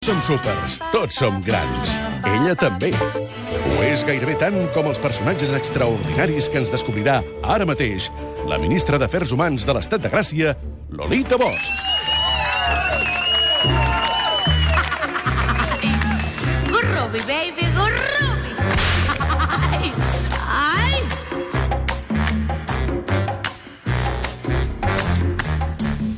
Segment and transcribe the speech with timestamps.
[0.00, 1.90] som súpers, tots som grans.
[2.24, 2.88] Ella també.
[3.52, 8.08] Ho és gairebé tant com els personatges extraordinaris que ens descobrirà ara mateix
[8.48, 10.56] la ministra d'Afers Humans de l'Estat de Gràcia,
[10.88, 11.68] Lolita Bosch.
[16.72, 18.56] Gurrubi, baby, gurrubi.
[19.68, 19.92] Ay,
[20.48, 21.04] ay.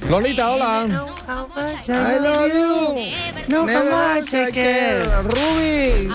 [0.06, 1.11] Lolita, hola.
[1.32, 3.12] I love you.
[3.48, 5.02] No, Never cheque.
[5.24, 6.10] Rubi.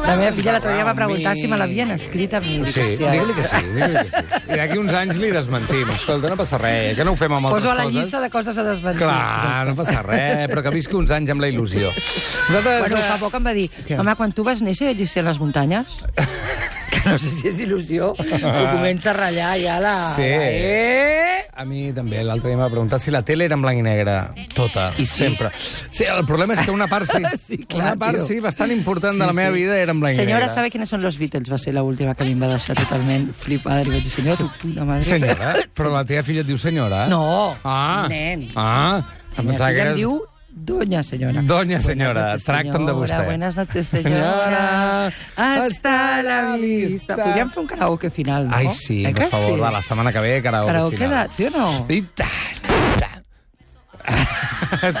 [0.00, 2.60] La meva filla l'altre dia va preguntar si me l'havien escrit a mi.
[2.70, 4.22] Sí, digue-li que sí, digue-li que sí.
[4.54, 5.90] I d'aquí uns anys li desmentim.
[5.94, 7.98] Escolta, no passa res, que no ho fem amb altres Poso a la coses.
[7.98, 9.02] llista de coses a desmentir.
[9.02, 11.90] Clar, no passa res, però que visqui uns anys amb la il·lusió.
[11.90, 12.86] Nosaltres...
[12.86, 13.98] Bueno, eh, fa poc em va dir, Què?
[13.98, 16.00] home, quan tu vas néixer ja existien les muntanyes?
[16.94, 19.96] que no sé si és il·lusió, ho comença a ratllar ja la...
[20.16, 20.26] Sí.
[20.30, 21.39] la eh?
[21.60, 23.82] A mi també, l'altre dia em va preguntar si la tele era en blanc i
[23.84, 24.14] negre.
[24.56, 25.26] Tota, I sí.
[25.26, 25.50] sempre.
[25.92, 28.24] Sí, el problema és que una part sí, Sí, clar, una part tio.
[28.30, 30.54] sí, bastant important de la meva vida era en blanc i Senyora, negre.
[30.54, 31.52] ¿sabe quiénes son los Beatles?
[31.52, 33.82] Va ser l'última que a mi em va deixar totalment flipada.
[33.84, 35.04] Li vaig dir, senyora, tu puta madre.
[35.04, 35.52] Senyora?
[35.76, 37.04] Però la teva filla et diu senyora?
[37.12, 38.48] No, Ah, nen.
[38.56, 39.02] Ah,
[39.36, 40.00] La em meva pensava que eres...
[40.00, 40.16] diu
[40.52, 41.42] Doña señora.
[41.42, 43.24] Doña señora, noches, tracta'm de vostè.
[43.24, 45.12] Buenas noches, Senyora, senyora.
[45.36, 47.16] Hasta la vista.
[47.16, 48.56] Podríem fer un karaoke final, no?
[48.56, 49.60] Ai, sí, eh per favor, sí?
[49.60, 51.28] va, la setmana que ve, karaoke, Karaoke final.
[51.28, 51.34] de...
[51.34, 51.86] Sí o no?
[51.88, 52.28] I tant,
[52.66, 53.24] i tant.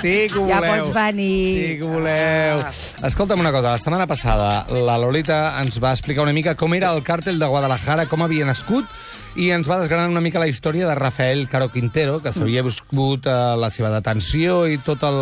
[0.00, 0.84] Sí que ho Ja voleu.
[0.84, 1.36] pots venir.
[1.56, 2.64] Sí que ho voleu.
[3.06, 6.90] Escolta'm una cosa, la setmana passada la Lolita ens va explicar una mica com era
[6.94, 8.86] el càrtel de Guadalajara, com havia nascut,
[9.38, 13.28] i ens va desgranar una mica la història de Rafael Caro Quintero, que s'havia buscat
[13.30, 15.20] eh, la seva detenció i tot el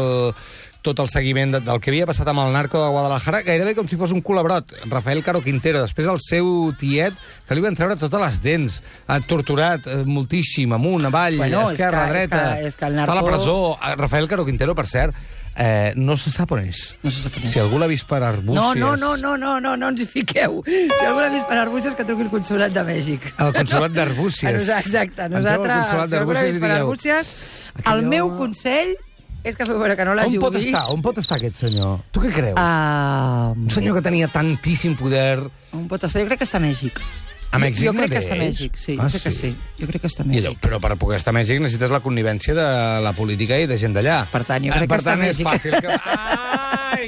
[0.88, 3.86] tot el seguiment de, del que havia passat amb el narco de Guadalajara, gairebé com
[3.88, 4.72] si fos un culabrot.
[4.88, 7.14] Rafael Caro Quintero, després el seu tiet,
[7.46, 11.76] que li van treure totes les dents, ha torturat eh, moltíssim, amunt, avall, Bueno, és
[11.76, 12.44] esquerra, que- és dreta.
[12.58, 13.58] que- és que el Està a la narco- presó.
[13.82, 15.14] Eh, Rafael Caro Quintero, per cert,
[15.60, 16.96] eh, no se sap on és.
[17.02, 17.50] No se sap on és.
[17.50, 18.54] Si algú l'ha vist per Arbúcies...
[18.54, 20.62] No, no, no, no, no, no, no ens hi fiqueu.
[20.66, 23.32] Si algú l'ha vist per Arbúcies, que truqui el Consolat de Mèxic.
[23.38, 24.68] El Consolat d'Arbúcies.
[24.78, 25.28] Exacte.
[25.28, 27.34] Nosaltres, si algú l'ha vist per Arbúcies,
[27.86, 28.94] el meu consell
[29.44, 30.68] és que feu veure que no On l'hàgiu pot vist.
[30.68, 30.84] estar?
[30.92, 32.00] On pot estar aquest senyor?
[32.12, 32.54] Tu què creus?
[32.56, 35.38] Ah, Un senyor que tenia tantíssim poder...
[35.72, 36.20] on pot estar?
[36.22, 37.00] Jo crec que està a Mèxic.
[37.50, 38.24] A Mèxic jo, jo crec que mateix?
[38.26, 38.96] està a Mèxic, sí.
[39.00, 39.38] Ah, jo crec que sí?
[39.54, 39.80] sí.
[39.80, 40.60] Jo crec que està a I allò, Mèxic.
[40.66, 42.66] però per poder estar a Mèxic necessites la connivència de
[43.06, 44.18] la política i de gent d'allà.
[44.28, 45.46] Per tant, jo Ah, crec que per està a tant, és Mèxic.
[45.48, 45.88] fàcil que...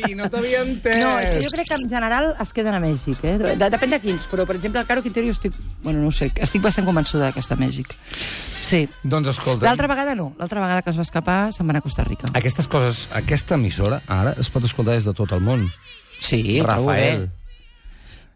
[0.06, 1.00] Ai, no t'havia entès.
[1.02, 3.34] No, és que jo crec que en general es queden a Mèxic, eh?
[3.40, 5.56] De, depèn de quins, però, per exemple, el Caro Quintero estic...
[5.84, 7.96] Bueno, no sé, estic bastant convençuda que està a Mèxic.
[8.64, 8.84] Sí.
[9.02, 9.66] Doncs escolta...
[9.66, 10.30] L'altra vegada no.
[10.38, 12.30] L'altra vegada que es va escapar se'n va anar a Costa Rica.
[12.38, 15.68] Aquestes coses, aquesta emissora, ara, es pot escoltar des de tot el món.
[16.20, 17.28] Sí, Rafael.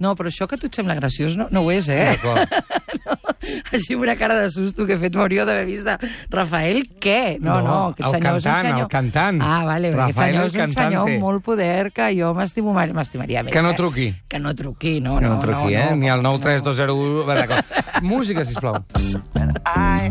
[0.02, 2.16] No, però això que a tu et sembla graciós no, no ho és, eh?
[2.16, 2.50] D'acord.
[3.72, 5.97] Així amb una cara de susto que he fet m'hauríeu d'haver vist de
[6.31, 7.38] Rafael, què?
[7.41, 8.81] No, no, No, aquest el senyor és un cantant, senyor...
[8.84, 9.41] el cantant.
[9.43, 11.15] Ah, vale, perquè aquest Rafael senyor el és un senyor cantante.
[11.15, 13.53] amb molt poder que jo m'estimo m'estimaria més.
[13.53, 13.78] Que no eh?
[13.78, 14.09] truqui.
[14.28, 15.91] Que no truqui, no, Que no, no truqui, no, eh?
[15.91, 16.34] no, Ni al no.
[16.38, 17.27] 93201...
[17.27, 18.03] Va, d'acord.
[18.03, 18.75] Música, sisplau.
[18.97, 20.11] I, I,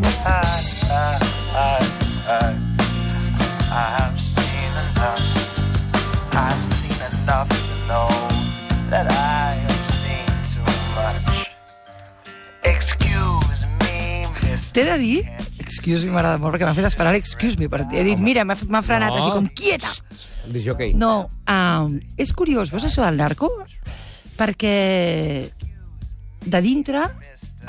[1.54, 1.93] I,
[14.74, 15.20] T'he de dir,
[15.62, 18.56] excuse me, m'agrada molt, perquè m'ha fet esperar excuse me, perquè he dit, mira, m'ha
[18.82, 19.20] frenat No.
[19.20, 19.92] així com quieta.
[20.50, 20.94] Dijòquei.
[20.98, 23.48] No, um, és curiós, veus això del narco?
[24.34, 24.74] Perquè
[26.44, 27.04] de dintre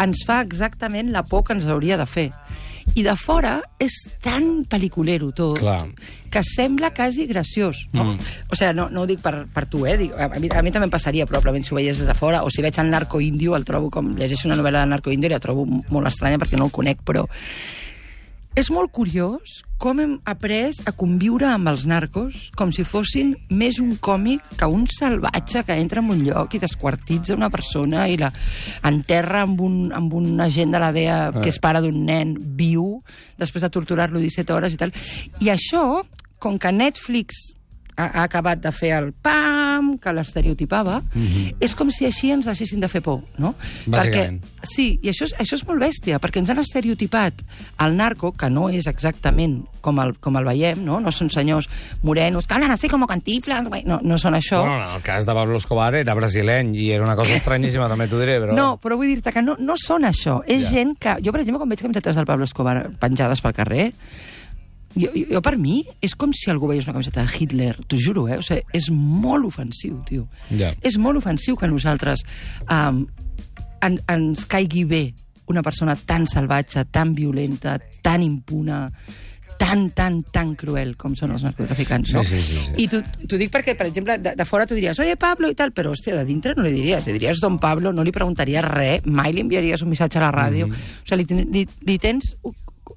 [0.02, 2.32] ens fa exactament la por que ens hauria de fer.
[2.96, 5.82] I de fora és tan pel·liculero tot Clar.
[6.32, 7.86] que sembla quasi graciós.
[7.92, 8.06] No?
[8.14, 8.30] Mm.
[8.52, 9.98] O sigui, no, no ho dic per, per tu, eh?
[10.00, 12.44] Dic, a, mi, a mi també em passaria, probablement, si ho veiés des de fora,
[12.48, 14.14] o si veig el narco índio, el trobo com...
[14.16, 17.04] Llegeixo una novel·la de narco índio i la trobo molt estranya perquè no el conec,
[17.04, 17.26] però
[18.56, 23.82] és molt curiós com hem après a conviure amb els narcos com si fossin més
[23.84, 28.16] un còmic que un salvatge que entra en un lloc i desquartitza una persona i
[28.22, 28.32] la
[28.88, 33.02] enterra amb un, amb un agent de la DEA que és pare d'un nen viu
[33.36, 34.96] després de torturar-lo 17 hores i tal.
[35.44, 35.84] I això,
[36.40, 37.55] com que Netflix
[37.96, 41.02] ha, ha acabat de fer el pam, que l'estereotipava,
[41.64, 43.54] és com si així ens deixessin de fer por, no?
[43.88, 44.40] Bàsicament.
[44.42, 47.44] Perquè, sí, i això és, això és molt bèstia, perquè ens han estereotipat
[47.86, 51.00] el narco, que no és exactament com el, com el veiem, no?
[51.04, 51.70] No són senyors
[52.04, 54.64] morenos, que hablan así como cantiflas, no, no són això.
[54.66, 58.10] Bueno, en el cas de Pablo Escobar era brasileny i era una cosa estranyíssima, també
[58.10, 58.56] t'ho diré, però...
[58.58, 60.40] No, però vull dir-te que no, no són això.
[60.48, 60.78] És ja.
[60.80, 61.20] gent que...
[61.22, 63.92] Jo, per exemple, quan veig camisetes del Pablo Escobar penjades pel carrer,
[64.96, 68.00] jo, jo, jo per mi és com si algú veiés una camiseta de Hitler, t'ho
[68.00, 68.40] juro, eh?
[68.40, 70.30] O sigui, és molt ofensiu, tio.
[70.56, 70.72] Ja.
[70.82, 72.24] És molt ofensiu que nosaltres
[72.72, 73.04] um,
[73.84, 75.04] en, ens caigui bé
[75.52, 78.88] una persona tan salvatge, tan violenta, tan impuna,
[79.60, 82.24] tan, tan, tan cruel com són els narcotraficants, no?
[82.26, 82.86] Sí, sí, sí, sí.
[82.86, 85.72] I t'ho dic perquè, per exemple, de, de fora tu diries, oye, Pablo, i tal,
[85.76, 87.06] però, hòstia, de dintre no li diries.
[87.08, 90.34] Li diries Don Pablo, no li preguntaries res, mai li enviaries un missatge a la
[90.36, 90.68] ràdio.
[90.68, 90.94] Mhm.
[91.04, 92.36] O sigui, li, li, li tens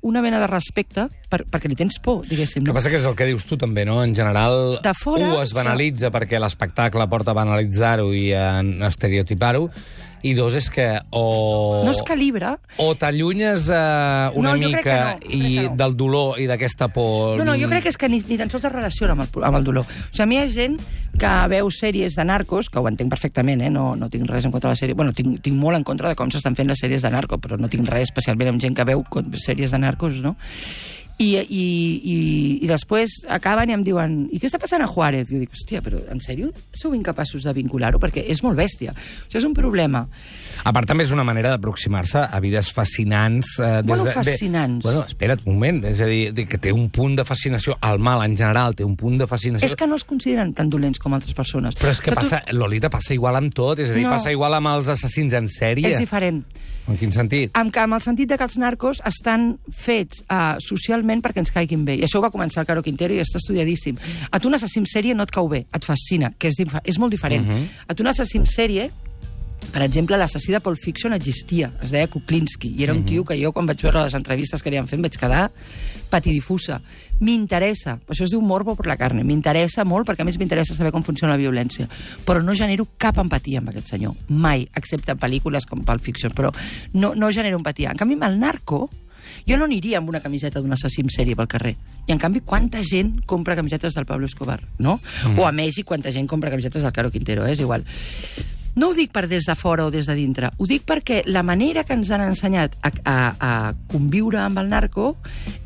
[0.03, 2.63] una mena de respecte per, perquè li tens por, diguéssim.
[2.63, 2.75] El que No?
[2.77, 4.03] passa que és el que dius tu també, no?
[4.05, 9.69] En general, De fora, un, es banalitza perquè l'espectacle porta a banalitzar-ho i a estereotipar-ho,
[10.23, 11.83] i dos, és que o...
[11.85, 15.77] no es calibra O t'allunyes uh, una No, mica no, i que no.
[15.79, 17.37] del dolor i d'aquesta por...
[17.39, 19.45] No, no, jo crec que és que ni, ni tan sols es relaciona amb el,
[19.47, 19.87] amb el dolor.
[19.87, 20.79] O sigui, a mi hi ha gent
[21.19, 23.71] que veu sèries de narcos, que ho entenc perfectament, eh?
[23.75, 24.99] no, no tinc res en contra de la sèrie...
[24.99, 27.59] Bueno, tinc, tinc molt en contra de com s'estan fent les sèries de narco, però
[27.59, 29.05] no tinc res especialment amb gent que veu
[29.39, 30.37] sèries de narcos, no?
[31.21, 31.63] I, i,
[32.07, 32.17] i,
[32.63, 35.27] i després acaben i em diuen i què està passant a Juárez?
[35.33, 37.99] Jo dic, hòstia, però en sèrio sou incapaços de vincular-ho?
[37.99, 38.95] Perquè és molt bèstia.
[38.95, 40.05] Sigui, és un problema.
[40.63, 43.57] A part, també és una manera d'aproximar-se a vides fascinants.
[43.59, 44.79] Eh, des Bueno, de, fascinants.
[44.85, 45.83] De, bueno, espera't un moment.
[45.91, 47.75] És a dir, de- que té un punt de fascinació.
[47.83, 49.67] El mal, en general, té un punt de fascinació.
[49.67, 51.75] És que no es consideren tan dolents com altres persones.
[51.75, 54.11] Però és que tu- passa, Lolita passa igual amb tot, és a dir, No.
[54.15, 55.89] passa igual amb els assassins en sèrie.
[55.91, 56.45] És diferent.
[56.89, 57.51] En quin sentit?
[57.73, 61.85] que- amb el sentit de que els narcos estan fets uh, socialment perquè ens caiguin
[61.85, 61.97] bé.
[61.97, 63.97] I això ho va començar el Caro Quintero i està estudiadíssim.
[64.31, 66.55] A tu un assassí en sèrie no et cau bé, et fascina, que és,
[66.85, 67.45] és molt diferent.
[67.47, 67.69] Uh -huh.
[67.89, 68.91] A tu un assassí en sèrie
[69.73, 73.37] per exemple, l'assassí de Pulp Fiction existia, es deia Kuklinski, i era un tio que
[73.37, 75.49] jo, quan vaig veure les entrevistes que li han fet, vaig quedar
[76.09, 76.79] patidifusa.
[77.21, 80.93] M'interessa, això es diu morbo per la carne, m'interessa molt, perquè a més m'interessa saber
[80.95, 81.89] com funciona la violència,
[82.25, 86.33] però no genero cap empatia amb aquest senyor, mai, excepte en pel·lícules com Pulp Fiction,
[86.33, 86.55] però
[86.95, 87.93] no, no genero empatia.
[87.93, 88.87] En canvi, amb el narco,
[89.49, 91.75] jo no aniria amb una camiseta d'un assassí en sèrie pel carrer.
[92.07, 94.97] I, en canvi, quanta gent compra camisetes del Pablo Escobar, no?
[95.27, 95.43] Mm.
[95.43, 97.53] O a Mèxic, quanta gent compra camisetes del Caro Quintero, eh?
[97.53, 97.85] és igual.
[98.79, 101.43] No ho dic per des de fora o des de dintre, ho dic perquè la
[101.43, 103.51] manera que ens han ensenyat a, a, a
[103.91, 105.17] conviure amb el narco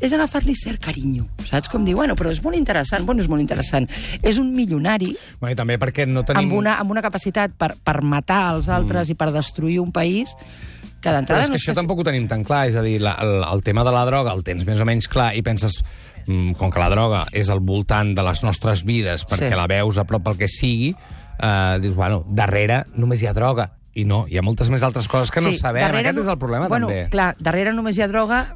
[0.01, 1.69] és agafar-li cert carinyo, saps?
[1.69, 3.85] Com dir, bueno, però és molt interessant, bueno, és molt interessant.
[4.23, 6.47] És un milionari Bueno, I també perquè no tenim...
[6.47, 9.13] amb una, amb una capacitat per, per matar els altres mm.
[9.13, 12.25] i per destruir un país que Però d'entrada és que no això tampoc ho tenim
[12.31, 14.81] tan clar, és a dir, la, el, el tema de la droga el tens més
[14.81, 15.83] o menys clar i penses,
[16.25, 19.59] mm, com que la droga és al voltant de les nostres vides perquè Sí.
[19.59, 20.95] la veus a prop el que sigui,
[21.39, 23.71] eh, dius, bueno, darrere només hi ha droga.
[23.95, 25.83] I no, hi ha moltes més altres coses que no sabem.
[25.83, 27.09] darrere Aquest no- és el problema, bueno, també.
[27.13, 28.55] clar, darrere només hi ha droga,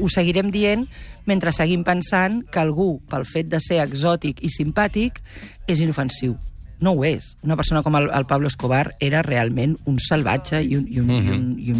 [0.00, 0.86] ho seguirem dient
[1.26, 5.20] mentre seguim pensant que algú, pel fet de ser exòtic i simpàtic,
[5.66, 6.38] és inofensiu.
[6.80, 7.36] No ho és.
[7.42, 11.06] Una persona com el, el Pablo Escobar era realment un salvatge i, un, i, un,
[11.08, 11.26] Mhm.
[11.26, 11.70] i, un, i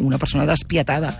[0.00, 1.12] un, una persona despietada.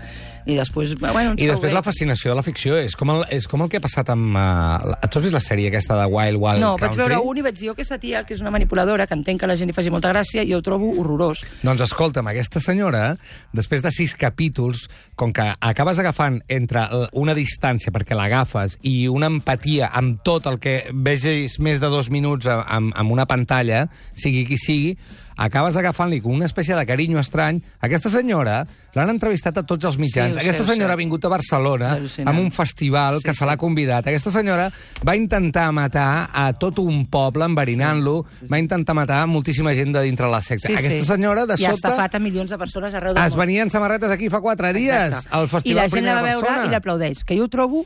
[0.47, 3.61] I després, bueno, I després la fascinació de la ficció és com el, és com
[3.65, 4.29] el que ha passat amb...
[4.31, 6.87] Uh, la- tu has vist la sèrie aquesta de Wild Wild No, Country?
[7.03, 9.41] vaig veure un i vaig dir, oh, aquesta tia, que és una manipuladora, que entenc
[9.43, 11.43] que la gent li faci molta gràcia, i ho trobo horrorós.
[11.67, 13.03] Doncs escolta'm, aquesta senyora,
[13.51, 14.85] després de sis capítols,
[15.19, 20.61] com que acabes agafant entre una distància perquè l'agafes i una empatia amb tot el
[20.63, 24.97] que vegis més de dos minuts amb, amb una pantalla, sigui qui sigui,
[25.37, 27.61] acabes agafant-li una espècie de carinyo estrany.
[27.85, 28.65] Aquesta senyora
[28.97, 30.35] l'han entrevistat a tots els mitjans.
[30.35, 31.91] Sí, sé, Aquesta senyora ha vingut a Barcelona
[32.25, 33.45] amb un festival Sí, que se sí.
[33.45, 34.07] l'ha convidat.
[34.07, 34.69] Aquesta senyora
[35.05, 40.27] va intentar matar a tot un poble enverinant-lo, va intentar matar moltíssima gent de dintre
[40.29, 40.73] la secta.
[40.73, 43.45] Aquesta senyora, de I ha sobte, estafat a milions de persones arreu del es món.
[43.45, 45.29] venien samarretes aquí fa quatre dies, Exacte.
[45.31, 46.65] al I Festival la gent la va veure Persona.
[46.65, 47.85] i l'aplaudeix, que jo ho trobo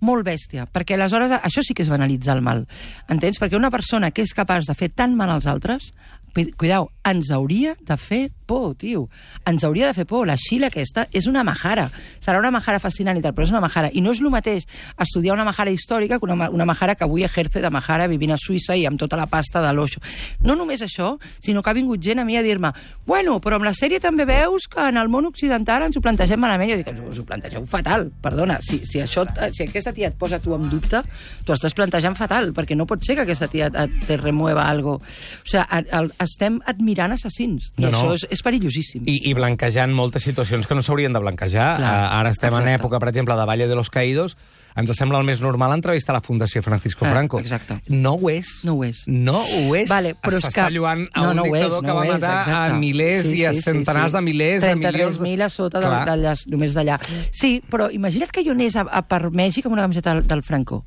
[0.00, 2.66] molt bèstia, perquè aleshores això sí que és banalitzar el mal.
[3.08, 3.38] Entens?
[3.40, 5.92] Perquè una persona que és capaç de fer tant mal als altres,
[6.34, 9.08] cu- cuidao, ens hauria de fer por, tio.
[9.46, 10.26] Ens hauria de fer por.
[10.26, 11.88] La Xila aquesta és una majara.
[12.22, 13.90] Serà una majara fascinant i tal, però és una majara.
[13.92, 14.66] I no és el mateix
[15.02, 18.38] estudiar una majara històrica que una, una majara que avui ejerce de majara vivint a
[18.40, 20.00] Suïssa i amb tota la pasta de l'oixo.
[20.42, 22.70] No només això, sinó que ha vingut gent a mi a dir-me
[23.06, 26.40] bueno, però amb la sèrie també veus que en el món occidental ens ho plantegem
[26.40, 26.70] malament.
[26.72, 28.58] Jo dic, us, us ho plantegeu fatal, perdona.
[28.62, 31.02] Si, si, això, si aquesta tia et posa tu en dubte,
[31.44, 34.96] tu estàs plantejant fatal, perquè no pot ser que aquesta tia et, remueva algo.
[35.00, 37.98] O sigui, a- el, estem admirant assassins, i No, no.
[37.98, 39.02] això és, és perillosíssim.
[39.08, 41.76] I, I blanquejant moltes situacions que no s'haurien de blanquejar.
[41.80, 42.68] Clar, Uh, ara estem exacte.
[42.70, 44.36] en època, per exemple, de Valle de los Caídos.
[44.76, 47.38] Ens sembla el més normal entrevistar la Fundació Francisco Ah, Franco.
[47.40, 47.78] exacte.
[47.88, 48.58] No ho és.
[48.62, 49.04] No ho és.
[49.08, 49.88] No ho és.
[49.88, 52.12] Vale, però S'està que- lluant a no, un no dictador és, que no va és,
[52.12, 52.78] matar a exacte.
[52.78, 54.16] milers Sí, i a sí, sí, centenars sí.
[54.18, 55.16] de milers, de milions...
[55.18, 56.04] 33.000 a sota de, Clar.
[56.10, 56.98] d'allà, només d'allà.
[57.32, 60.42] Sí, però imagina't que jo anés a, a per Mèxic amb una camiseta del, del
[60.44, 60.84] Franco.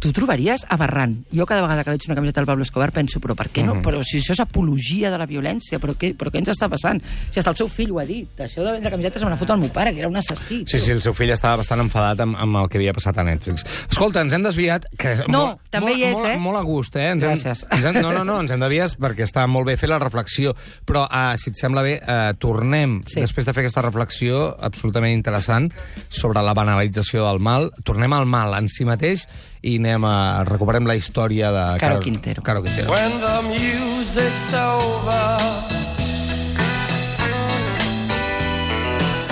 [0.00, 1.16] Tu trobaries aberrant.
[1.34, 3.80] Jo cada vegada que veig una camiseta del Pablo Escobar penso, però per què no?
[3.84, 7.00] Però si això és apologia de la violència, però què, però què ens està passant?
[7.30, 9.54] Si hasta el seu fill ho ha dit, deixeu de vendre camisetes, me n'ha fotut
[9.56, 10.64] el meu pare, que era un assassí.
[10.68, 13.24] Sí, sí, el seu fill estava bastant enfadat amb, amb el que havia passat a
[13.26, 13.64] Netflix.
[13.90, 14.86] Escolta, ens hem desviat...
[14.98, 16.36] Que No, molt, també molt, hi és, molt, eh?
[16.42, 17.08] Molt a gust, eh?
[17.14, 17.64] Ens Gràcies.
[17.64, 19.98] Hem, ens hem, no, no, no, ens hem desviat perquè està molt bé fer la
[20.02, 20.52] reflexió.
[20.86, 23.20] Però, uh, si et sembla bé, uh, tornem, Sí.
[23.20, 25.70] després de fer aquesta reflexió absolutament interessant
[26.08, 29.26] sobre la banalització del mal, tornem al mal en si mateix
[29.64, 32.42] i anem a recuperem la història de Caro Quintero.
[32.44, 32.92] Caro Quintero.
[32.92, 35.24] When the music's over.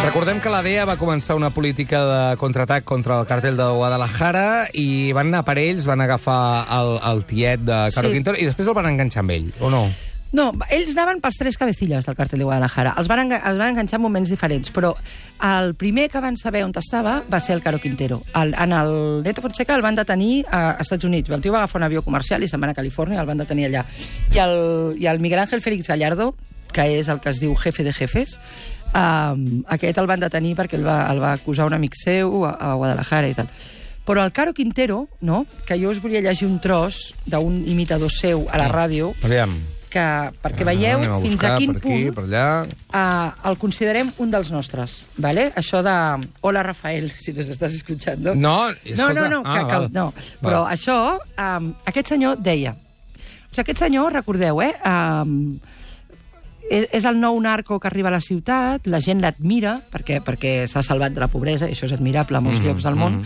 [0.02, 4.66] Recordem que la DEA va començar una política de contraatac contra el càrtel de Guadalajara
[4.74, 8.16] i van anar per ells, van agafar el, el tiet de Caro Sí.
[8.18, 9.84] Quintero i després el van enganxar amb ell, o no?
[10.32, 12.94] No, ells anaven pels tres cabecilles del càrtel de Guadalajara.
[12.96, 14.94] Els van, els van enganxar en moments diferents, però
[15.44, 18.22] el primer que van saber on estava va ser el Caro Quintero.
[18.40, 21.28] El, en el Neto Fonseca el van detenir a Estats Units.
[21.28, 23.68] El tio va agafar un avió comercial i se'n va a Califòrnia, el van detenir
[23.68, 23.84] allà.
[24.32, 24.56] I el,
[24.96, 26.32] i el Miguel Ángel Félix Gallardo,
[26.72, 28.38] que és el que es diu jefe de jefes,
[28.96, 32.56] um, aquest el van detenir perquè el va, el va acusar un amic seu a,
[32.56, 33.52] a Guadalajara i tal.
[34.08, 35.44] Però el Caro Quintero, no?
[35.68, 39.60] que jo us volia llegir un tros d'un imitador seu a la ràdio, Aviam.
[39.92, 40.04] Que,
[40.42, 42.46] perquè veieu Ah, a fins a quin per aquí, punt per allà...
[42.64, 45.02] uh, el considerem un dels nostres.
[45.16, 45.50] ¿vale?
[45.58, 45.96] Això de...
[46.40, 48.34] Hola, Rafael, si nos estàs escuchando.
[48.34, 49.88] No, no, escolta, no, no, ah, que, que, val.
[49.92, 50.06] no.
[50.40, 50.96] Però això,
[51.37, 52.72] um, aquest senyor deia...
[52.72, 54.72] O sigui, aquest senyor, recordeu, eh?
[54.88, 55.58] Um,
[56.71, 60.66] és, és el nou narco que arriba a la ciutat, la gent l'admira perquè perquè
[60.71, 63.23] s'ha salvat de la pobresa, i això és admirable a molts Mhm, llocs del món.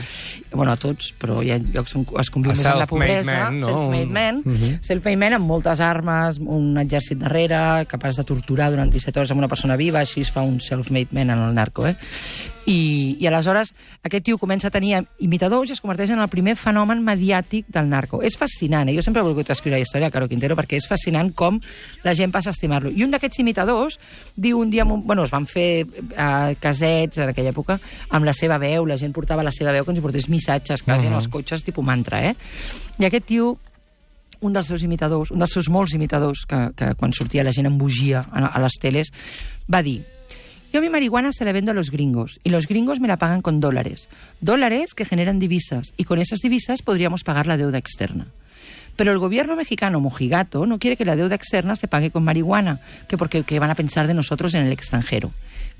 [0.52, 3.24] Bueno, a tots, però hi ha llocs on es conviu més amb la pobresa.
[3.50, 3.66] man, no?
[3.66, 4.42] Self-made man.
[4.44, 4.78] Mhm.
[4.82, 9.38] Self-made man amb moltes armes, un exèrcit darrere, capaç de torturar durant 17 hores amb
[9.38, 11.96] una persona viva, així es fa un self-made man en el narco, eh?
[12.66, 16.56] I, I aleshores aquest tio comença a tenir imitadors i es converteix en el primer
[16.56, 18.22] fenomen mediàtic del narco.
[18.22, 18.94] És fascinant, eh?
[18.96, 21.60] jo sempre he volgut escriure la història de Caro Quintero perquè és fascinant com
[22.02, 22.90] la gent passa a estimar-lo.
[22.90, 23.98] I un d'aquests imitadors
[24.36, 24.84] diu un dia...
[24.84, 27.78] Bueno, es van fer eh, casets en aquella època
[28.10, 31.06] amb la seva veu, la gent portava la seva veu com si portés missatges quasi
[31.06, 31.14] uh -huh.
[31.14, 32.36] en els cotxes, tipus mantra, eh?
[32.98, 33.58] I aquest tio
[34.40, 37.66] un dels seus imitadors, un dels seus molts imitadors, que, que quan sortia la gent
[37.66, 39.12] embogia a, a les teles,
[39.72, 40.04] va dir
[40.72, 43.40] yo mi marihuana se la vendo a los gringos y los gringos me la pagan
[43.40, 44.10] con dólares.
[44.42, 48.26] Dólares que generan divisas y con esas divisas podríamos pagar la deuda externa.
[48.96, 52.80] Pero el gobierno mexicano mojigato no quiere que la deuda externa se pague con marihuana,
[53.08, 55.32] que porque que van a pensar de nosotros en el extranjero.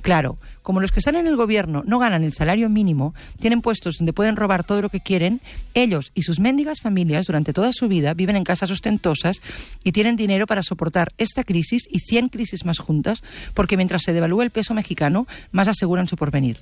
[0.03, 3.97] Claro, como los que están en el gobierno no ganan el salario mínimo, tienen puestos
[3.99, 5.41] donde pueden robar todo lo que quieren,
[5.75, 9.41] ellos y sus mendigas familias durante toda su vida viven en casas ostentosas
[9.83, 13.23] y tienen dinero para soportar esta crisis y 100 crisis más juntas,
[13.55, 16.59] porque mientras se devalúa el peso mexicano, más aseguran su porvenir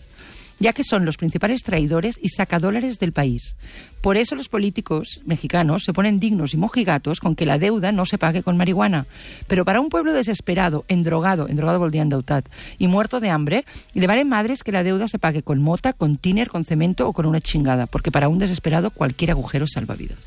[0.58, 3.56] ya que son los principales traidores y sacadólares del país.
[4.00, 8.04] Por eso los políticos mexicanos se ponen dignos y mojigatos con que la deuda no
[8.04, 9.06] se pague con marihuana.
[9.46, 12.46] Pero para un pueblo desesperado, endrogado, endrogado vol dir endeutat,
[12.78, 16.16] y muerto de hambre, le valen madres que la deuda se pague con mota, con
[16.16, 20.18] tiner, con cemento o con una chingada, porque para un desesperado cualquier agujero salva vidas.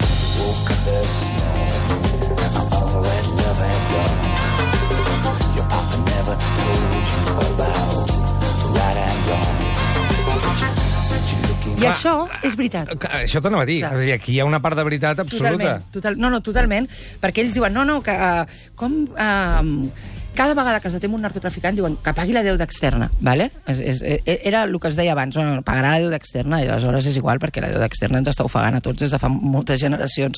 [11.78, 12.90] I Clar, això és veritat.
[13.20, 13.80] Això t'anava a dir.
[13.84, 13.94] Clar.
[13.94, 15.54] És a dir, aquí hi ha una part de veritat absoluta.
[15.54, 16.88] Totalment, total, no, no, totalment,
[17.22, 19.04] perquè ells diuen, no, no, que uh, com...
[19.14, 23.50] Uh, cada vegada que es detem un narcotraficant diuen que pagui la deuda externa, ¿vale?
[23.66, 26.60] És, és, eh, era el que es deia abans, no, no, pagarà la deuda externa,
[26.62, 29.18] i aleshores és igual, perquè la deuda externa ens està ofegant a tots des de
[29.18, 30.38] fa moltes generacions.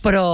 [0.00, 0.24] Però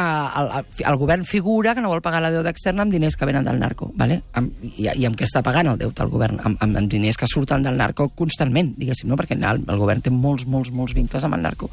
[0.00, 3.46] el, el, govern figura que no vol pagar la deuda externa amb diners que venen
[3.46, 4.20] del narco, ¿vale?
[4.38, 6.40] Amb, i, I amb què està pagant el deute el govern?
[6.42, 9.18] Amb, amb, amb diners que surten del narco constantment, diguéssim, no?
[9.20, 11.70] perquè el, el govern té molts, molts, molts vincles amb el narco.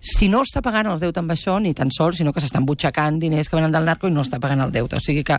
[0.00, 3.20] Si no està pagant el deute amb això, ni tan sols, sinó que s'estan butxacant
[3.22, 4.98] diners que venen del narco i no està pagant el deute.
[4.98, 5.38] O sigui que,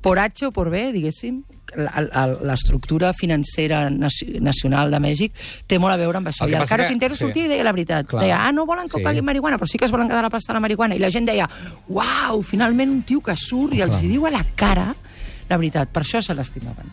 [0.00, 1.42] por H o por B, diguéssim,
[2.42, 5.32] l'estructura financera naci- nacional de Mèxic
[5.66, 6.48] té molt a veure amb això.
[6.48, 7.24] I el Caro que- Quintero sí.
[7.24, 8.06] sortia i deia la veritat.
[8.06, 8.22] Clar.
[8.22, 9.04] Deia, ah, no volen que Sí.
[9.04, 10.94] paguin marihuana, però sí que es volen quedar la pasta de la marihuana.
[10.94, 11.48] I la gent deia,
[11.88, 14.94] uau, finalment un tio que surt i els hi diu a la cara
[15.48, 15.88] la veritat.
[15.88, 16.86] Per això se l'estimaven.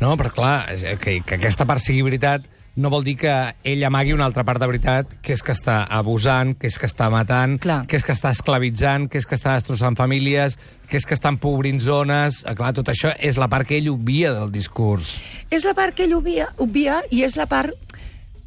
[0.00, 0.66] No, però clar,
[0.98, 2.42] que, que aquesta part sigui veritat
[2.76, 3.32] no vol dir que
[3.66, 6.86] ell amagui una altra part de veritat, que és que està abusant, que és que
[6.88, 7.82] està matant, Clar.
[7.90, 10.58] que és que està esclavitzant, que és que està destrossant famílies,
[10.88, 12.42] que és que està empobrint zones...
[12.44, 15.16] Eh, Clar, tot això és la part que ell obvia del discurs.
[15.50, 17.74] És la part que ell obvia, obvia i és la part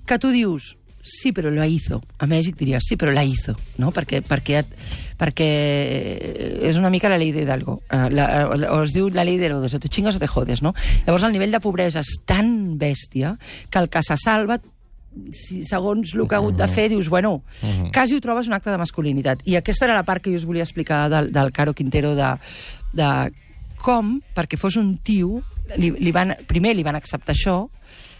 [0.08, 0.74] que tu dius
[1.04, 2.02] sí, però la hizo.
[2.18, 3.92] A Mèxic diries, sí, però la hizo, no?
[3.94, 4.64] Perquè, perquè,
[5.20, 5.50] perquè
[6.64, 7.82] és una mica la llei d'Hidalgo.
[7.92, 10.32] Uh, la, uh, o es diu la llei de Herodes, o te chingas o te
[10.32, 10.74] jodes, no?
[11.06, 13.36] Llavors el nivell de pobresa és tan bèstia
[13.70, 14.62] que el que se salva
[15.32, 17.44] si, segons el que ha hagut de fer, dius, bueno,
[17.94, 19.44] quasi ho trobes un acte de masculinitat.
[19.46, 22.32] I aquesta era la part que jo us volia explicar del, del Caro Quintero de,
[22.98, 23.10] de
[23.84, 25.44] com, perquè fos un tio,
[25.78, 27.58] li, li van, primer li van acceptar això,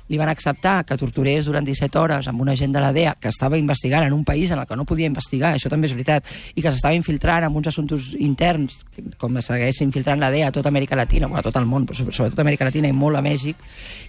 [0.10, 3.32] li van acceptar que torturés durant 17 hores amb un agent de la DEA que
[3.32, 6.28] estava investigant en un país en el que no podia investigar, això també és veritat,
[6.56, 8.82] i que s'estava infiltrant en uns assumptes interns,
[9.18, 12.04] com segueix infiltrant la DEA a tota Amèrica Latina, bueno, a tot el món, però
[12.04, 13.60] sobretot a Amèrica Latina i molt a Mèxic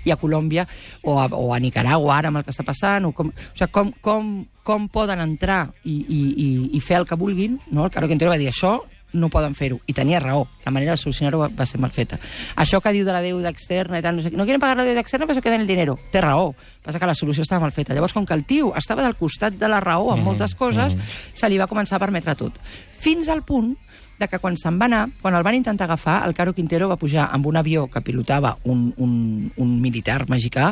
[0.04, 0.66] i a Colòmbia,
[1.02, 3.70] o a, o a Nicaragua ara amb el que està passant, o com, o sigui,
[3.74, 4.34] com, com,
[4.64, 7.86] com poden entrar i, i, i, i fer el que vulguin, no?
[7.86, 8.80] el Caro Quintero va dir això
[9.14, 9.78] no poden fer-ho.
[9.86, 10.44] I tenia raó.
[10.64, 12.18] La manera de solucionar-ho va, va ser mal feta.
[12.60, 14.76] Això que diu de la deuda externa i tal, no sé què, no quieren pagar
[14.80, 15.96] la deuda externa, però se queden el dinero.
[16.12, 16.52] Té raó.
[16.84, 17.94] Passa que la solució estava mal feta.
[17.94, 20.96] Llavors, com que el tio estava del costat de la raó en moltes coses,
[21.34, 22.60] se li va començar a permetre tot.
[23.00, 23.74] Fins al punt
[24.18, 26.98] de que quan se'n va anar, quan el van intentar agafar, el Caro Quintero va
[27.00, 30.70] pujar amb un avió que pilotava un, un, un militar mexicà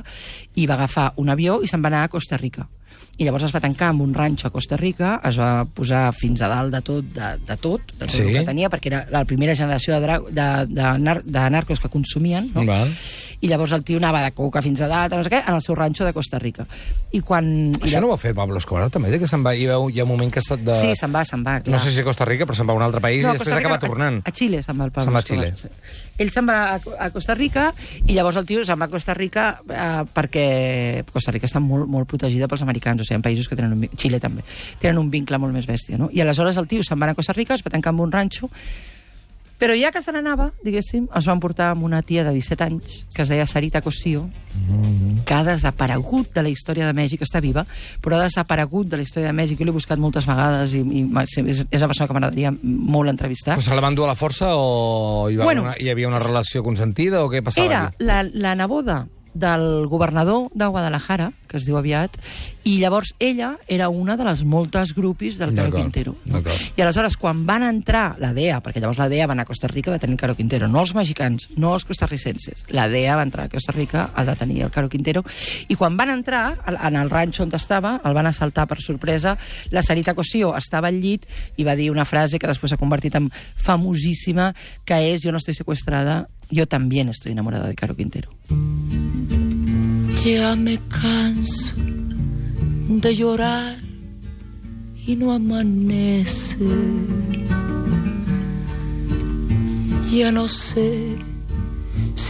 [0.55, 2.69] i va agafar un avió i se'n va anar a Costa Rica
[3.21, 6.41] i llavors es va tancar amb un ranxo a Costa Rica, es va posar fins
[6.43, 8.23] a dalt de tot, de, de tot, de tot Sí.
[8.23, 11.91] el que tenia, perquè era la primera generació de, de, de, nar de narcos que
[11.93, 12.65] consumien, no?
[12.67, 12.89] Val.
[13.43, 15.63] i llavors el tio anava de coca fins a dalt, no sé què, en el
[15.63, 16.65] seu ranxo de Costa Rica.
[17.13, 17.47] I quan...
[17.75, 19.79] i Això la- no ho va fer Pablo Escobar també, que se'n va, hi ha,
[19.79, 20.75] un moment que ha estat de...
[20.81, 21.75] Sí, se'n va, se'n va, clar.
[21.77, 23.33] No sé si a Costa Rica, però se'n va a un altre país i a
[23.35, 24.21] després acaba no, tornant.
[24.25, 25.59] A, a Xile se'n va el Pablo Se'n va a Escobar, Xile.
[25.59, 26.12] sí.
[26.21, 27.71] Ell se'n va a, Costa Rica
[28.07, 31.89] i llavors el tio se'n va a Costa Rica eh, perquè Costa Rica està molt,
[31.91, 33.89] molt protegida pels americans, o sigui, en països que tenen un...
[33.97, 34.45] Xile també.
[34.83, 36.11] Tenen un vincle molt més bèstia, no?
[36.13, 38.51] I aleshores el tio se'n va a Costa Rica, es va tancar en un ranxo,
[39.63, 42.97] però ja que se n'anava, diguéssim, es van portar amb una tia de 17 anys,
[43.15, 44.25] que es deia Sarita Cosío,
[45.25, 47.63] que ha desaparegut de la història de Mèxic, està viva,
[48.03, 49.61] però ha desaparegut de la història de Mèxic.
[49.63, 51.05] Jo l'he buscat moltes vegades i, i
[51.47, 53.55] és, és la persona que m'agradaria molt entrevistar.
[53.55, 55.63] Però se la van dur a la força o hi, va Bueno.
[55.69, 58.05] una, hi havia una relació consentida o què passava Era aquí?
[58.05, 62.17] la, la neboda del governador de Guadalajara, que es diu aviat,
[62.65, 66.15] i llavors ella era una de les moltes grupis del Caro Quintero.
[66.25, 66.55] d'acord.
[66.77, 69.69] I aleshores, quan van entrar la DEA, perquè llavors la DEA va anar a Costa
[69.69, 73.27] Rica a detenir el Caro Quintero, no els mexicans, no els costarricenses, la DEA va
[73.27, 75.25] entrar a Costa Rica a detenir el Caro Quintero,
[75.69, 79.37] i quan van entrar, en el ranxo on estava, el van assaltar per sorpresa,
[79.71, 83.15] la Sarita Cosío estava al llit i va dir una frase que després s'ha convertit
[83.17, 84.53] en famosíssima,
[84.85, 88.31] que és, jo no estoy secuestrada, yo también estoy enamorada de Caro Quintero.
[90.25, 91.75] Ya me canso
[92.89, 93.77] de llorar
[95.07, 96.59] y no amanece.
[100.13, 101.17] Ya no sé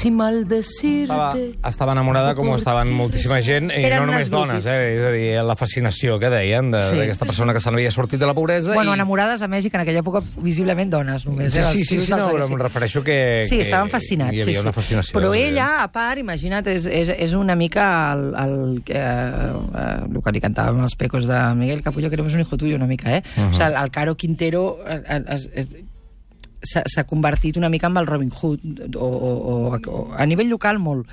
[0.03, 1.59] si Estava, maldecirte.
[1.69, 4.97] estava enamorada com ho estaven moltíssima gent, i Eren no només dones, eh?
[4.97, 6.97] és a dir, la fascinació que deien de- Sí.
[6.99, 8.75] d'aquesta persona que se n'havia sortit de la pobresa.
[8.75, 8.95] Bueno, i...
[8.95, 11.53] enamorades a Mèxic en aquella època, visiblement dones, només.
[11.53, 11.65] Sí, eh?
[11.65, 13.47] sí, Els sí, sí, els no, em refereixo que...
[13.49, 14.33] Sí, que estaven fascinats.
[14.33, 14.61] Hi havia sí, sí.
[14.67, 15.19] una fascinació.
[15.19, 15.43] Però sí.
[15.43, 20.33] ella, a part, imagina't, és, és, és una mica el, el, que, eh, el que
[20.33, 23.23] li cantàvem als pecos de Miguel Capullo, que éramos un hijo tuyo, una mica, eh?
[23.37, 23.51] Uh -huh.
[23.51, 25.67] O sigui, el, el Caro Quintero eh, eh, es, es,
[26.63, 30.79] s'ha convertit una mica en el Robin Hood o, o, o, o a nivell local
[30.79, 31.09] molt.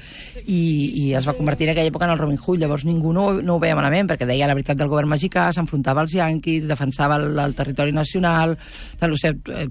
[0.45, 0.59] I,
[1.03, 2.59] i es va convertir en aquella època en el Robin Hood.
[2.62, 6.05] Llavors ningú no, no ho veia malament perquè deia la veritat del govern mexicà, s'enfrontava
[6.05, 8.57] als yanquis defensava el, el territori nacional
[8.99, 9.67] tal, o sigui, eh,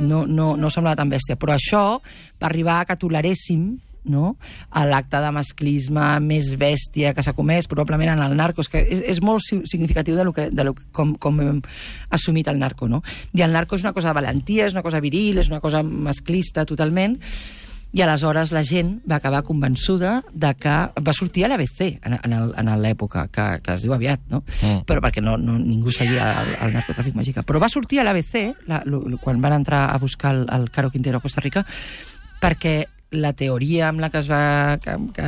[0.00, 1.38] no, no, no semblava tan bèstia.
[1.40, 3.68] Però això va arribar a que toleréssim
[4.08, 4.36] no?
[4.70, 9.04] a l'acte de masclisme més bèstia que s'ha comès, probablement en el narcos, que és,
[9.14, 11.62] és molt si- significatiu de, lo que, de lo que, com, com hem
[12.10, 12.88] assumit el narco.
[12.88, 13.02] No?
[13.36, 15.82] I el narco és una cosa de valentia, és una cosa viril, és una cosa
[15.82, 17.18] masclista totalment,
[17.88, 22.68] i aleshores la gent va acabar convençuda de que va sortir a l'ABC en, en,
[22.82, 24.42] l'època, que, que es diu aviat, no?
[24.60, 24.82] Mm.
[24.84, 27.46] Però perquè no, no, ningú seguia el, el narcotràfic mexicà.
[27.48, 28.82] Però va sortir a l'ABC, la,
[29.24, 31.64] quan van entrar a buscar el, el Caro Quintero a Costa Rica,
[32.42, 32.76] perquè
[33.10, 35.22] la teoria amb la que es va que, que,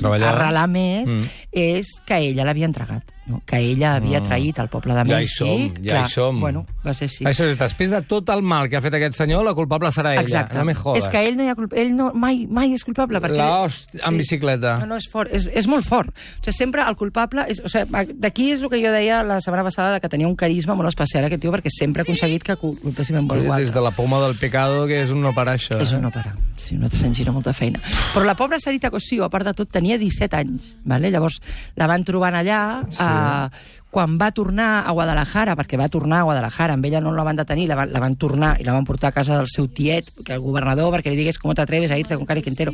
[0.00, 0.32] treballar.
[0.34, 1.28] arrelar més Mm.
[1.52, 3.04] és que ella l'havia entregat?
[3.46, 4.26] Que ella havia Mm.
[4.28, 5.36] traït el poble de Ja hi Mèxic.
[5.36, 6.40] som, ja hi som.
[6.40, 7.24] Bueno, va ser així.
[7.24, 10.12] Això és, després de tot el mal que ha fet aquest senyor, la culpable serà
[10.12, 10.22] ella.
[10.22, 10.58] Exacte.
[10.58, 11.04] No me jodes.
[11.04, 13.20] és que ell no hi ha culpa, ell no, mai, mai és culpable.
[13.20, 13.36] Perquè...
[13.36, 14.78] La host en bicicleta.
[14.80, 16.08] No, no, és fort, és, és molt fort.
[16.10, 17.44] O sigui, sempre el culpable...
[17.48, 20.28] És, o sigui, d'aquí és el que jo deia la setmana passada, de que tenia
[20.28, 23.60] un carisma molt especial aquest tio, perquè sempre ha aconseguit que culpéssim algú altre.
[23.64, 25.80] Des de la poma del pecado, que és un no parar, això.
[25.80, 25.96] És eh?
[25.96, 26.34] un no parar.
[26.56, 27.80] Sí, no se'n gira molta feina.
[28.14, 30.74] Però la pobra Sarita Cosío, a part de tot, tenia 17 anys.
[30.84, 31.10] Vale?
[31.10, 31.40] Llavors,
[31.76, 32.98] la van trobant allà, sí.
[33.20, 33.48] Eh,
[33.90, 37.36] quan va tornar a Guadalajara, perquè va tornar a Guadalajara, amb ella no la van
[37.40, 40.10] detenir, la van, la van tornar i la van portar a casa del seu tiet,
[40.24, 42.72] que el governador, perquè li digués com t'atreves a irte con Caro Quintero,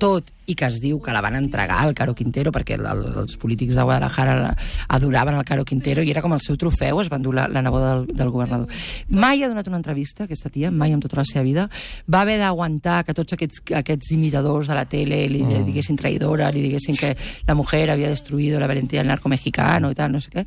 [0.00, 3.04] tot, i que es diu que la van entregar al Caro Quintero, perquè el, el,
[3.22, 4.56] els polítics de Guadalajara la-
[4.88, 7.62] adoraven el Caro Quintero i era com el seu trofeu, es va endur la, la
[7.62, 8.66] neboda del, del governador.
[9.08, 11.68] Mai ha donat una entrevista, aquesta tia, mai en tota la seva vida.
[12.10, 16.50] Va haver d'aguantar que tots aquests, aquests imitadors de la tele li, li diguessin traïdora,
[16.52, 17.14] li diguessin que
[17.46, 20.44] la mujer havia destruïdo la valentía del narco mexicano i tal, no sé què.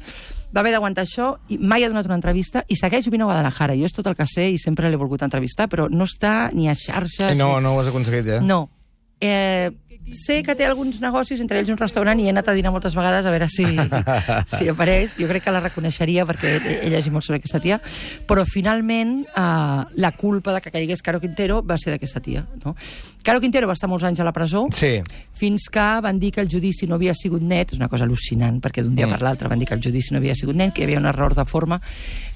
[0.53, 3.75] Va haver d'aguantar això i mai ha donat una entrevista i segueix vivint a Guadalajara.
[3.75, 6.69] Jo és tot el que sé i sempre l'he volgut entrevistar, però no està ni
[6.71, 7.35] a xarxes...
[7.35, 7.65] I no, ni...
[7.67, 8.39] no ho has aconseguit, eh?
[8.41, 8.63] No.
[9.19, 9.69] Eh,
[10.13, 12.95] sé que té alguns negocis, entre ells un restaurant, i he anat a dinar moltes
[12.95, 13.65] vegades a veure si,
[14.55, 15.17] si apareix.
[15.19, 17.79] Jo crec que la reconeixeria perquè he llegit molt sobre aquesta tia.
[18.29, 22.45] Però finalment eh, la culpa de que caigués Caro Quintero va ser d'aquesta tia.
[22.63, 22.75] No?
[23.27, 25.01] Caro Quintero va estar molts anys a la presó Sí.
[25.35, 28.61] fins que van dir que el judici no havia sigut net, és una cosa al·lucinant,
[28.63, 29.11] perquè d'un dia Mm.
[29.11, 31.05] per l'altre van dir que el judici no havia sigut net, que hi havia un
[31.05, 31.81] error de forma,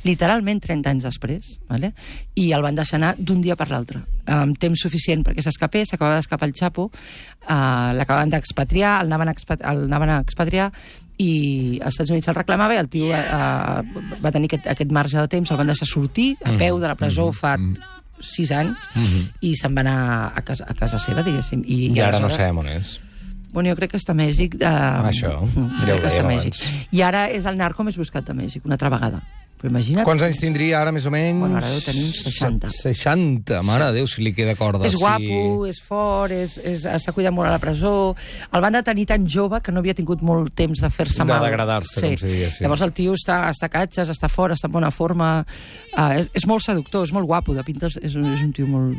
[0.04, 1.94] literalment 30 anys després, vale?
[2.36, 6.18] i el van deixar anar d'un dia per l'altre, amb temps suficient perquè s'escapés, s'acabava
[6.18, 10.74] d'escapar el Chapo, uh, l'acabaven d'expatriar, el, anaven el anaven a expatriar,
[11.18, 13.82] i als Estats Units el reclamava i el tio uh,
[14.22, 16.96] va tenir aquest, aquest marge de temps, el van deixar sortir a peu de la
[16.96, 17.56] presó fa
[18.24, 18.78] sis anys
[19.42, 21.64] i se'n va anar a casa, a casa seva, diguéssim.
[21.66, 23.00] I, I ara no sabem on és.
[23.52, 24.56] Bueno, jo crec que està a Mèxic.
[24.62, 24.66] De...
[25.10, 26.62] Això, Mm, ja jo ho crec que està a Mèxic.
[26.96, 29.20] I ara és el narco més buscat de Mèxic, una altra vegada.
[29.62, 30.02] Però imagina't...
[30.08, 31.38] Quants anys tindria ara, més o menys?
[31.38, 32.72] Bueno, ara deu tenir uns 60.
[32.74, 34.88] 60, mare de Déu, si li queda corda.
[34.90, 35.02] És sí.
[35.04, 38.16] guapo, és fort, és- és- s'ha cuidat molt a la presó.
[38.52, 41.46] El van detenir tan jove que no havia tingut molt temps de fer-se De mal.
[41.46, 42.66] degradar-se, com si diguéssim.
[42.66, 45.46] Llavors el tio està, està a catxes, està fort, està en bona forma.
[45.94, 48.66] Uh, és, és molt seductor, és molt guapo, de pintes és, un- és un tio
[48.66, 48.98] molt...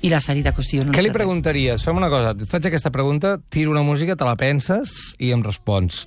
[0.00, 1.82] I la Sarita Costillo no Què li preguntaries?
[1.82, 5.42] Fem una cosa, et faig aquesta pregunta, tiro una música, te la penses i em
[5.42, 6.04] respons.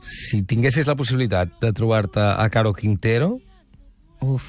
[0.00, 3.38] Si tinguessis la possibilitat de trobar-te a Caro Quintero,
[4.20, 4.42] Uf.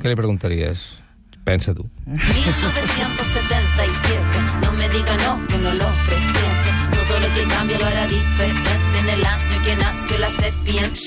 [0.00, 0.98] què li preguntaries?
[1.44, 1.88] Pensa tu.
[2.06, 6.70] 1977, no me diga no, que no lo presiente.
[6.94, 11.00] Todo lo que cambia lo hará diferente en el año que nació la serpiente.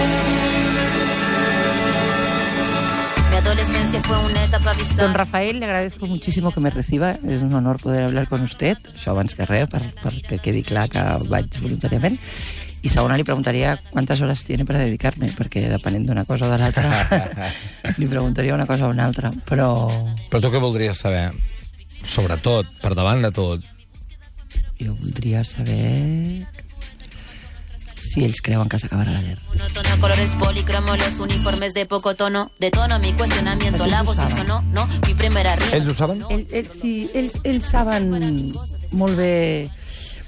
[3.52, 5.14] adolescencia fue una etapa Don bizarra.
[5.14, 7.18] Rafael, le agradezco muchísimo que me reciba.
[7.28, 8.78] Es un honor poder hablar con usted.
[8.96, 12.16] Això abans que res, per, perquè quedi clar que vaig voluntàriament.
[12.82, 16.58] I segona, li preguntaria quantes hores tiene per dedicar-me, perquè depenent d'una cosa o de
[16.62, 16.88] l'altra,
[18.00, 19.34] li preguntaria una cosa o una altra.
[19.46, 19.68] Però
[20.32, 21.28] Però tu què voldries saber?
[22.08, 23.68] Sobretot, per davant de tot.
[24.82, 26.48] jo voldria saber
[28.12, 29.42] si ells creuen que s'acabarà la guerra.
[29.48, 32.52] Monótono, colores policromos, los uniformes de poco tono.
[32.60, 35.78] De tono mi cuestionamiento, la voz hizo no, no, mi primera rima.
[35.78, 36.24] Ells ho saben?
[36.30, 38.12] Ell, ells, sí, ells, ells saben
[38.92, 39.70] molt bé...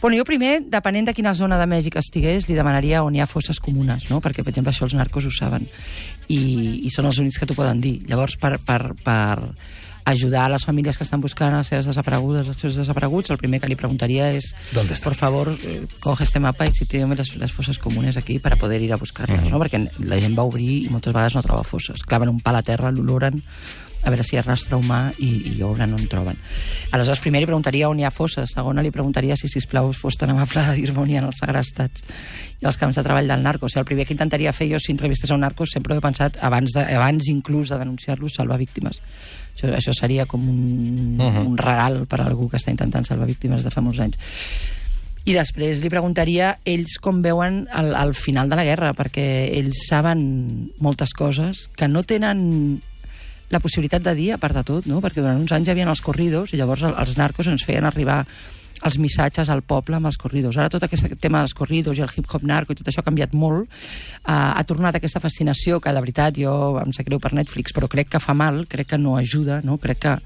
[0.02, 3.28] Bueno, jo primer, depenent de quina zona de Mèxic estigués, li demanaria on hi ha
[3.28, 4.19] fosses comunes, no?
[4.19, 5.63] perquè, per exemple, això els narcos ho saben.
[6.28, 6.41] I,
[6.84, 8.02] i són els únics que t'ho poden dir.
[8.10, 9.38] Llavors, per, per, per
[10.06, 13.62] ajudar a les famílies que estan buscant les seves desaparegudes, els seus desapareguts, el primer
[13.62, 14.52] que li preguntaria és,
[15.04, 18.82] por favor, eh, coge este mapa y sitúame las, las fosses comunes aquí para poder
[18.82, 19.60] ir a buscar-les, no?
[19.60, 22.04] perquè la gent va obrir i moltes vegades no troba fosses.
[22.04, 23.42] Claven un pal a terra, l'oloren,
[24.04, 26.39] a veure si hi ha rastre humà i, i obren no en troben.
[26.92, 30.34] Aleshores, primer li preguntaria on hi ha fosses, segona li preguntaria si, sisplau, fos tan
[30.34, 32.04] amable de dir-me on hi ha els segrestats
[32.60, 33.68] i els camps de treball del narco.
[33.68, 36.04] O sigui, el primer que intentaria fer jo si entrevistés a un narco sempre he
[36.04, 39.00] pensat, abans, de, abans inclús de denunciar-los, salvar víctimes.
[39.56, 41.46] Això, això seria com un, uh -huh.
[41.46, 44.18] un regal per a algú que està intentant salvar víctimes de fa molts anys.
[45.26, 49.86] I després li preguntaria ells com veuen el, el final de la guerra, perquè ells
[49.88, 52.82] saben moltes coses que no tenen
[53.50, 55.00] la possibilitat de dir, a part de tot, no?
[55.00, 57.86] perquè durant uns anys hi havia els corridos i llavors el- els narcos ens feien
[57.86, 58.26] arribar
[58.83, 60.57] els missatges al poble amb els corridos.
[60.57, 63.36] Ara tot aquest tema dels corridos i el hip-hop narco i tot això ha canviat
[63.38, 63.69] molt.
[64.23, 67.88] Uh, ha tornat aquesta fascinació que, de veritat, jo em sap greu per Netflix, però
[67.91, 69.77] crec que fa mal, crec que no ajuda, no?
[69.81, 70.17] crec que,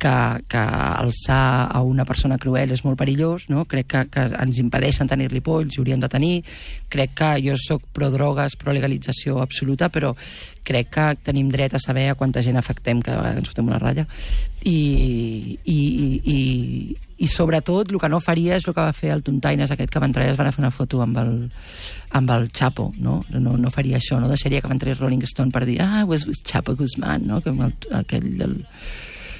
[0.00, 0.14] que,
[0.48, 3.64] que alçar a una persona cruel és molt perillós, no?
[3.68, 6.34] crec que, que ens impedeixen tenir-li por, els hauríem de tenir,
[6.88, 10.14] crec que jo sóc pro drogues, pro legalització absoluta, però
[10.68, 13.68] crec que tenim dret a saber a quanta gent afectem cada vegada que ens fotem
[13.70, 14.04] una ratlla
[14.68, 19.14] i, i, i, i, i sobretot el que no faria és el que va fer
[19.14, 21.32] el Tuntaines aquest que va entrar i es van fer una foto amb el,
[22.18, 23.22] amb el Chapo no?
[23.32, 26.26] No, no faria això, no deixaria que va entrar Rolling Stone per dir ah, was,
[26.28, 27.40] was Chapo Guzmán no?
[27.44, 28.58] com el, aquell del,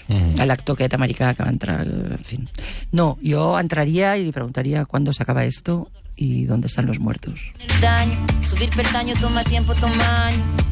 [0.09, 0.41] Mm.
[0.49, 2.39] l'actor aquest americà que va entrar, en fi.
[2.93, 7.53] No, jo entraria i li preguntaria quan s'acaba esto y ¿dónde están los muertos?
[7.61, 8.17] el daño.
[8.43, 10.31] Subir peldaño toma tiempo, toma.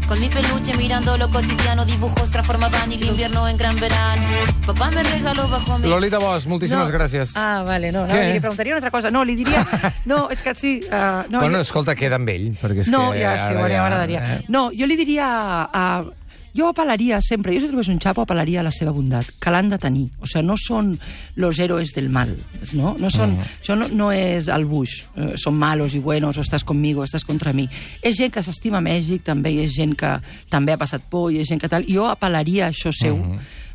[0.08, 4.22] Con mi peluche mirando lo cotidiano, dibujos transformaban el invierno en gran verano.
[4.64, 5.88] Papá me regaló bajo mi...
[5.88, 6.94] Lolita Bosch, moltíssimes No.
[6.96, 7.32] gràcies.
[7.34, 8.32] Ah, vale, no, no, Què?
[8.34, 9.10] li preguntaria una altra cosa.
[9.10, 9.66] No, li diria...
[10.06, 10.80] No, és que sí...
[10.86, 13.18] Uh, no, bueno, jo- escolta, queda amb ell, perquè és no, que...
[13.18, 14.20] ja, sí, ara bueno, ja m'agradaria.
[14.36, 14.44] eh?
[14.48, 15.26] No, jo li diria...
[15.74, 16.12] Uh,
[16.56, 19.68] jo apel·laria sempre, jo si trobés un xapo apel·laria a la seva bondat, que l'han
[19.72, 20.06] de tenir.
[20.20, 20.94] O sigui, no són
[21.36, 22.32] los héroes del mal,
[22.72, 22.94] no?
[23.00, 26.64] no són, Això no, no és el Bush, eh, són malos i buenos, o estàs
[26.64, 27.68] conmigo, o estàs contra mi.
[28.02, 30.16] És gent que s'estima Mèxic, també, és gent que
[30.52, 31.86] també ha passat por, i és gent que tal.
[31.88, 33.20] Jo apel·laria a això seu,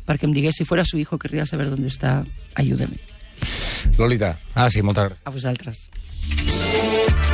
[0.06, 2.98] perquè em digués, si fuera su hijo, querría saber dónde está, ayúdeme.
[3.98, 5.26] Lolita, ah, sí, moltes gràcies.
[5.26, 7.31] A vosaltres.